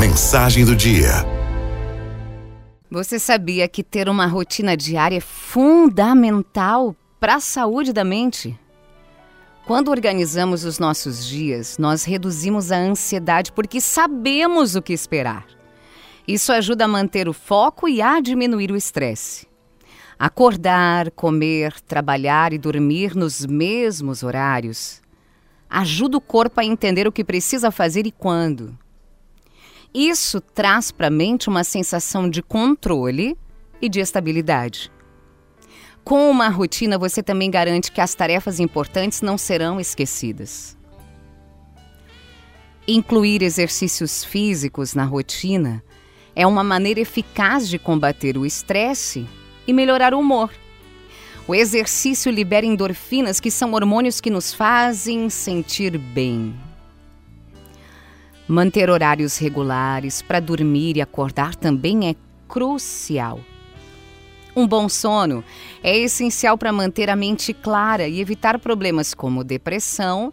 [0.00, 1.10] Mensagem do dia.
[2.90, 8.58] Você sabia que ter uma rotina diária é fundamental para a saúde da mente?
[9.66, 15.44] Quando organizamos os nossos dias, nós reduzimos a ansiedade porque sabemos o que esperar.
[16.26, 19.46] Isso ajuda a manter o foco e a diminuir o estresse.
[20.18, 25.02] Acordar, comer, trabalhar e dormir nos mesmos horários
[25.70, 28.76] ajuda o corpo a entender o que precisa fazer e quando.
[29.92, 33.36] Isso traz para a mente uma sensação de controle
[33.82, 34.90] e de estabilidade.
[36.04, 40.76] Com uma rotina, você também garante que as tarefas importantes não serão esquecidas.
[42.86, 45.82] Incluir exercícios físicos na rotina
[46.34, 49.26] é uma maneira eficaz de combater o estresse
[49.66, 50.50] e melhorar o humor.
[51.46, 56.54] O exercício libera endorfinas, que são hormônios que nos fazem sentir bem.
[58.50, 62.16] Manter horários regulares para dormir e acordar também é
[62.48, 63.38] crucial.
[64.56, 65.44] Um bom sono
[65.84, 70.32] é essencial para manter a mente clara e evitar problemas como depressão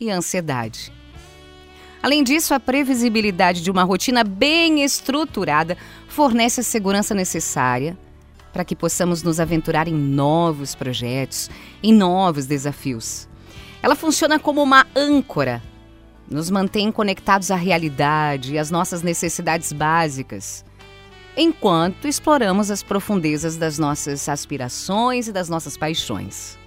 [0.00, 0.92] e ansiedade.
[2.02, 7.96] Além disso, a previsibilidade de uma rotina bem estruturada fornece a segurança necessária
[8.52, 11.48] para que possamos nos aventurar em novos projetos,
[11.80, 13.28] em novos desafios.
[13.80, 15.62] Ela funciona como uma âncora,
[16.32, 20.64] nos mantém conectados à realidade e às nossas necessidades básicas,
[21.36, 26.58] enquanto exploramos as profundezas das nossas aspirações e das nossas paixões.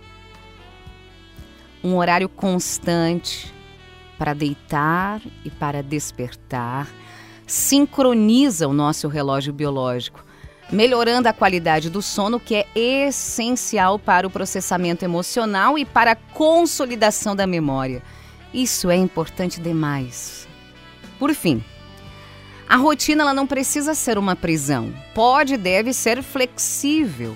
[1.83, 3.53] Um horário constante
[4.17, 6.87] para deitar e para despertar
[7.45, 10.25] sincroniza o nosso relógio biológico
[10.71, 16.15] melhorando a qualidade do sono, que é essencial para o processamento emocional e para a
[16.15, 18.01] consolidação da memória.
[18.55, 20.47] Isso é importante demais.
[21.19, 21.61] Por fim,
[22.69, 24.93] a rotina ela não precisa ser uma prisão.
[25.13, 27.35] Pode e deve ser flexível,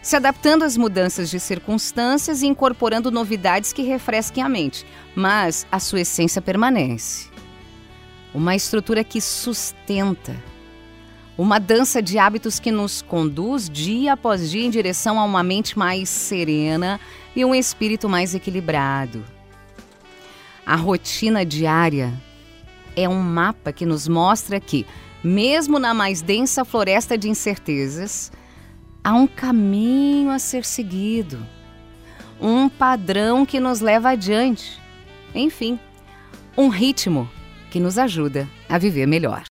[0.00, 5.78] se adaptando às mudanças de circunstâncias e incorporando novidades que refresquem a mente, mas a
[5.78, 7.28] sua essência permanece.
[8.32, 10.34] Uma estrutura que sustenta
[11.36, 15.78] uma dança de hábitos que nos conduz dia após dia em direção a uma mente
[15.78, 16.98] mais serena
[17.36, 19.22] e um espírito mais equilibrado.
[20.70, 22.14] A rotina diária
[22.94, 24.86] é um mapa que nos mostra que,
[25.20, 28.30] mesmo na mais densa floresta de incertezas,
[29.02, 31.44] há um caminho a ser seguido,
[32.40, 34.80] um padrão que nos leva adiante.
[35.34, 35.76] Enfim,
[36.56, 37.28] um ritmo
[37.68, 39.42] que nos ajuda a viver melhor.